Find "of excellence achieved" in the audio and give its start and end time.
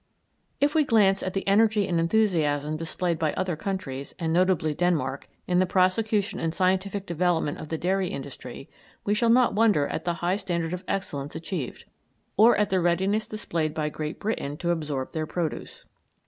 10.73-11.85